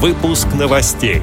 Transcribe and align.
Выпуск 0.00 0.46
новостей. 0.56 1.22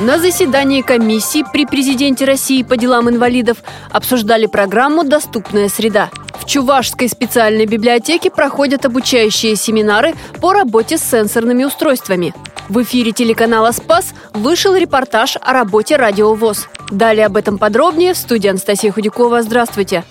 На 0.00 0.18
заседании 0.18 0.82
комиссии 0.82 1.42
при 1.50 1.64
президенте 1.64 2.26
России 2.26 2.62
по 2.62 2.76
делам 2.76 3.08
инвалидов 3.08 3.62
обсуждали 3.90 4.44
программу 4.44 5.02
«Доступная 5.02 5.70
среда». 5.70 6.10
В 6.38 6.44
Чувашской 6.44 7.08
специальной 7.08 7.64
библиотеке 7.64 8.30
проходят 8.30 8.84
обучающие 8.84 9.56
семинары 9.56 10.12
по 10.42 10.52
работе 10.52 10.98
с 10.98 11.04
сенсорными 11.04 11.64
устройствами. 11.64 12.34
В 12.68 12.82
эфире 12.82 13.12
телеканала 13.12 13.72
«Спас» 13.72 14.12
вышел 14.34 14.76
репортаж 14.76 15.38
о 15.40 15.54
работе 15.54 15.96
радиовоз. 15.96 16.68
Далее 16.90 17.24
об 17.24 17.38
этом 17.38 17.56
подробнее 17.56 18.12
в 18.12 18.18
студии 18.18 18.48
Анастасия 18.48 18.92
Худякова. 18.92 19.40
Здравствуйте. 19.40 20.04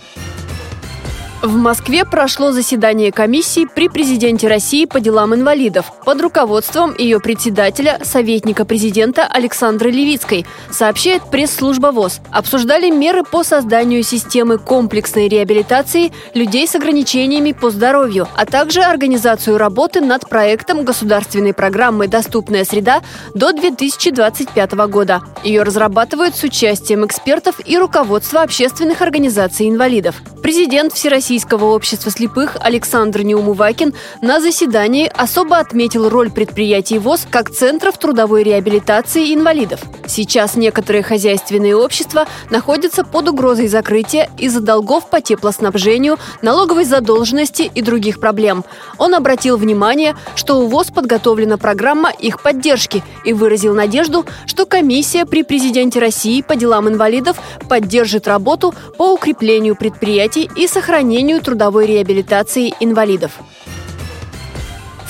В 1.44 1.56
Москве 1.56 2.04
прошло 2.04 2.52
заседание 2.52 3.12
комиссии 3.12 3.68
при 3.68 3.90
президенте 3.90 4.48
России 4.48 4.86
по 4.86 5.00
делам 5.00 5.36
инвалидов 5.36 5.92
под 6.04 6.20
руководством 6.20 6.96
ее 6.98 7.20
председателя, 7.20 8.00
советника 8.04 8.66
президента 8.66 9.28
Александры 9.28 9.92
Левицкой, 9.92 10.48
сообщает 10.72 11.22
пресс-служба 11.30 11.92
ВОЗ. 11.92 12.22
Обсуждали 12.32 12.90
меры 12.90 13.24
по 13.24 13.44
созданию 13.44 14.02
системы 14.02 14.58
комплексной 14.58 15.28
реабилитации 15.28 16.12
людей 16.34 16.68
с 16.68 16.74
ограничениями 16.74 17.52
по 17.52 17.70
здоровью, 17.70 18.28
а 18.36 18.48
также 18.48 18.82
организацию 18.82 19.60
работы 19.60 20.02
над 20.02 20.28
проектом 20.28 20.86
государственной 20.86 21.54
программы 21.54 22.08
«Доступная 22.08 22.66
среда» 22.66 23.04
до 23.36 23.54
2025 23.54 24.72
года. 24.90 25.22
Ее 25.44 25.62
разрабатывают 25.62 26.36
с 26.36 26.42
участием 26.42 27.06
экспертов 27.06 27.60
и 27.64 27.78
руководства 27.78 28.42
общественных 28.42 29.04
организаций 29.04 29.70
инвалидов. 29.70 30.16
Президент 30.48 30.94
Всероссийского 30.94 31.76
общества 31.76 32.10
слепых 32.10 32.56
Александр 32.62 33.24
Неумывакин 33.24 33.94
на 34.22 34.40
заседании 34.40 35.12
особо 35.14 35.58
отметил 35.58 36.08
роль 36.08 36.32
предприятий 36.32 37.00
ВОЗ 37.00 37.28
как 37.30 37.50
центров 37.50 37.98
трудовой 37.98 38.44
реабилитации 38.44 39.34
инвалидов. 39.34 39.82
Сейчас 40.08 40.56
некоторые 40.56 41.04
хозяйственные 41.04 41.76
общества 41.76 42.28
находятся 42.50 43.04
под 43.04 43.28
угрозой 43.28 43.68
закрытия 43.68 44.30
из-за 44.38 44.62
долгов 44.62 45.10
по 45.10 45.20
теплоснабжению, 45.20 46.18
налоговой 46.42 46.86
задолженности 46.86 47.70
и 47.76 47.82
других 47.82 48.22
проблем. 48.22 48.64
Он 48.98 49.16
обратил 49.16 49.58
внимание, 49.58 50.16
что 50.38 50.62
у 50.62 50.68
ВОЗ 50.68 50.92
подготовлена 50.92 51.58
программа 51.58 52.10
их 52.10 52.42
поддержки 52.42 53.04
и 53.26 53.34
выразил 53.34 53.76
надежду, 53.76 54.26
что 54.46 54.66
комиссия 54.66 55.26
при 55.26 55.44
президенте 55.44 56.00
России 56.00 56.42
по 56.42 56.56
делам 56.56 56.88
инвалидов 56.88 57.38
поддержит 57.68 58.30
работу 58.30 58.74
по 58.98 59.12
укреплению 59.12 59.76
предприятий 59.76 60.37
развитии 60.38 60.50
и 60.56 60.68
сохранению 60.68 61.42
трудовой 61.42 61.88
реабилитации 61.88 62.74
инвалидов. 62.80 63.32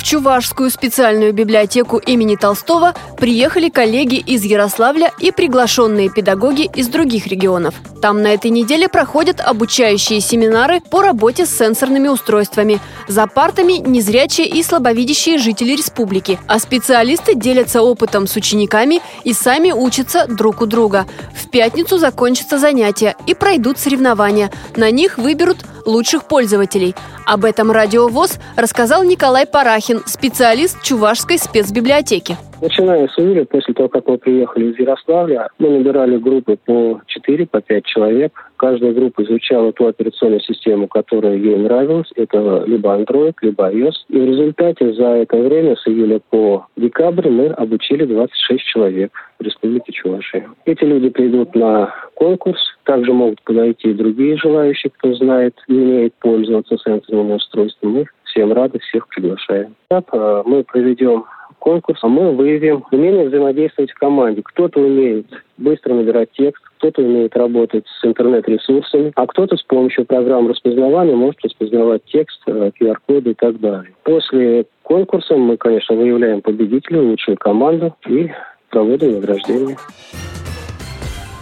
Чувашскую 0.08 0.70
специальную 0.70 1.34
библиотеку 1.34 1.98
имени 1.98 2.38
Толстого 2.38 2.96
приехали 3.18 3.68
коллеги 3.68 4.16
из 4.16 4.46
Ярославля 4.46 5.12
и 5.20 5.32
приглашенные 5.34 6.10
педагоги 6.10 6.62
из 6.74 6.88
других 6.88 7.28
регионов. 7.28 7.76
Там 8.02 8.22
на 8.22 8.28
этой 8.28 8.50
неделе 8.50 8.88
проходят 8.88 9.42
обучающие 9.42 10.22
семинары 10.22 10.80
по 10.80 11.02
работе 11.02 11.46
с 11.46 11.58
сенсорными 11.58 12.08
устройствами. 12.08 12.80
За 13.10 13.28
партами 13.28 13.74
незрячие 13.86 14.48
и 14.48 14.64
слабовидящие 14.64 15.40
жители 15.40 15.74
республики, 15.74 16.40
а 16.48 16.60
специалисты 16.60 17.36
делятся 17.36 17.82
опытом 17.82 18.28
с 18.28 18.38
учениками 18.38 19.02
и 19.26 19.34
сами 19.34 19.74
учатся 19.74 20.26
друг 20.30 20.62
у 20.62 20.68
друга. 20.68 21.06
В 21.36 21.50
пятницу 21.50 21.98
закончатся 21.98 22.60
занятия 22.60 23.18
и 23.26 23.34
пройдут 23.34 23.78
соревнования. 23.78 24.52
На 24.78 24.90
них 24.90 25.18
выберут 25.18 25.66
лучших 25.88 26.28
пользователей. 26.28 26.94
Об 27.26 27.46
этом 27.46 27.72
радиовоз 27.72 28.40
рассказал 28.56 29.04
Николай 29.04 29.48
Парахин, 29.48 30.02
специалист 30.06 30.84
Чувашской 30.84 31.40
спецбиблиотеки. 31.40 32.38
Начиная 32.60 33.08
с 33.08 33.20
июля, 33.20 33.46
после 33.46 33.74
того, 33.76 33.88
как 33.88 34.08
мы 34.08 34.18
приехали 34.18 34.72
из 34.72 34.80
Ярославля, 34.80 35.48
мы 35.60 35.70
набирали 35.70 36.18
группы 36.18 36.58
по 36.66 37.02
4, 37.06 37.46
по 37.46 37.62
5 37.62 37.86
человек. 37.86 38.34
Каждая 38.58 38.94
группа 38.94 39.24
изучала 39.24 39.72
ту 39.74 39.86
операционную 39.86 40.42
систему, 40.42 40.88
которая 40.88 41.36
ей 41.36 41.56
нравилась. 41.56 42.08
Это 42.16 42.64
либо 42.66 42.98
Android, 42.98 43.36
либо 43.42 43.70
iOS. 43.72 43.94
И 44.10 44.20
в 44.20 44.26
результате 44.26 44.92
за 44.94 45.06
это 45.06 45.38
время, 45.38 45.76
с 45.76 45.88
июля 45.88 46.20
по 46.32 46.66
декабрь, 46.76 47.30
мы 47.30 47.48
обучили 47.50 48.06
26 48.06 48.64
человек 48.64 49.12
в 49.40 49.44
Республике 49.44 49.92
Чувашия. 49.92 50.50
Эти 50.66 50.84
люди 50.84 51.10
придут 51.10 51.54
на 51.54 51.94
конкурс. 52.18 52.60
Также 52.84 53.14
могут 53.14 53.42
подойти 53.44 53.94
другие 53.94 54.38
желающие, 54.38 54.92
кто 54.98 55.14
знает 55.14 55.56
и 55.68 55.74
умеет 55.74 56.14
пользоваться 56.16 56.78
сенсорными 56.84 57.34
устройствами. 57.34 57.92
Мы 57.92 58.06
всем 58.26 58.54
рады, 58.54 58.80
всех 58.80 59.08
приглашаем. 59.10 59.76
Так, 59.90 60.06
э, 60.12 60.44
мы 60.46 60.64
проведем 60.64 61.26
конкурс, 61.60 62.00
а 62.04 62.08
мы 62.08 62.32
выявим 62.34 62.84
умение 62.92 63.28
взаимодействовать 63.28 63.92
в 63.92 64.00
команде. 64.00 64.42
Кто-то 64.44 64.80
умеет 64.80 65.28
быстро 65.58 65.94
набирать 65.94 66.30
текст, 66.32 66.64
кто-то 66.78 67.02
умеет 67.02 67.36
работать 67.36 67.86
с 68.00 68.06
интернет-ресурсами, 68.06 69.12
а 69.16 69.28
кто-то 69.28 69.56
с 69.56 69.64
помощью 69.64 70.06
программ 70.06 70.48
распознавания 70.48 71.16
может 71.16 71.44
распознавать 71.44 72.04
текст, 72.06 72.42
QR-коды 72.48 73.30
э, 73.30 73.32
и 73.32 73.36
так 73.36 73.60
далее. 73.60 73.94
После 74.04 74.66
конкурса 74.84 75.36
мы, 75.36 75.58
конечно, 75.58 75.96
выявляем 75.96 76.42
победителя, 76.42 77.02
лучшую 77.02 77.38
команду 77.38 77.96
и 78.08 78.30
проводим 78.70 79.14
награждение. 79.14 79.78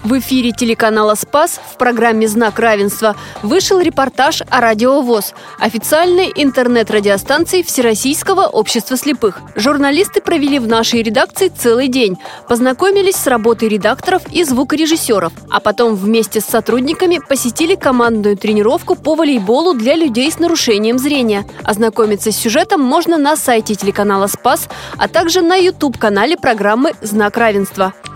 В 0.05 0.19
эфире 0.19 0.51
телеканала 0.51 1.16
«Спас» 1.16 1.59
в 1.73 1.77
программе 1.77 2.27
«Знак 2.27 2.59
равенства» 2.59 3.16
вышел 3.41 3.79
репортаж 3.79 4.43
о 4.51 4.61
радиовоз, 4.61 5.33
официальной 5.57 6.31
интернет-радиостанции 6.35 7.63
Всероссийского 7.63 8.41
общества 8.45 8.97
слепых. 8.97 9.41
Журналисты 9.55 10.21
провели 10.21 10.59
в 10.59 10.67
нашей 10.67 11.01
редакции 11.01 11.47
целый 11.47 11.88
день, 11.88 12.19
познакомились 12.47 13.16
с 13.16 13.25
работой 13.25 13.67
редакторов 13.67 14.21
и 14.31 14.43
звукорежиссеров, 14.43 15.33
а 15.49 15.59
потом 15.59 15.95
вместе 15.95 16.39
с 16.39 16.45
сотрудниками 16.45 17.19
посетили 17.27 17.73
командную 17.73 18.37
тренировку 18.37 18.93
по 18.93 19.16
волейболу 19.16 19.73
для 19.73 19.95
людей 19.95 20.31
с 20.31 20.37
нарушением 20.37 20.99
зрения. 20.99 21.47
Ознакомиться 21.63 22.31
с 22.31 22.37
сюжетом 22.37 22.79
можно 22.79 23.17
на 23.17 23.35
сайте 23.35 23.73
телеканала 23.73 24.27
«Спас», 24.27 24.69
а 24.99 25.07
также 25.07 25.41
на 25.41 25.55
YouTube-канале 25.55 26.37
программы 26.37 26.93
«Знак 27.01 27.37
равенства». 27.37 27.95